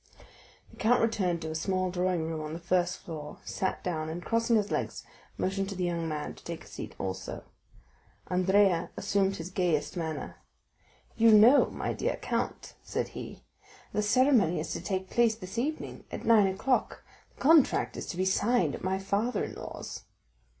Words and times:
The 0.71 0.77
count 0.77 0.99
returned 0.99 1.43
to 1.43 1.51
a 1.51 1.53
small 1.53 1.91
drawing 1.91 2.23
room 2.25 2.41
on 2.41 2.53
the 2.53 2.59
first 2.59 2.97
floor, 3.01 3.37
sat 3.45 3.83
down, 3.83 4.09
and 4.09 4.25
crossing 4.25 4.55
his 4.55 4.71
legs 4.71 5.03
motioned 5.37 5.69
to 5.69 5.75
the 5.75 5.83
young 5.83 6.07
man 6.07 6.33
to 6.33 6.43
take 6.43 6.63
a 6.63 6.67
seat 6.67 6.95
also. 6.97 7.43
Andrea 8.27 8.89
assumed 8.97 9.35
his 9.35 9.51
gayest 9.51 9.95
manner. 9.95 10.37
"You 11.17 11.31
know, 11.31 11.69
my 11.69 11.93
dear 11.93 12.15
count," 12.15 12.73
said 12.81 13.09
he, 13.09 13.43
"the 13.93 14.01
ceremony 14.01 14.59
is 14.59 14.73
to 14.73 14.81
take 14.81 15.11
place 15.11 15.35
this 15.35 15.59
evening. 15.59 16.03
At 16.11 16.25
nine 16.25 16.47
o'clock 16.47 17.03
the 17.35 17.39
contract 17.39 17.95
is 17.95 18.07
to 18.07 18.17
be 18.17 18.25
signed 18.25 18.73
at 18.73 18.83
my 18.83 18.97
father 18.97 19.43
in 19.43 19.53
law's." 19.53 20.05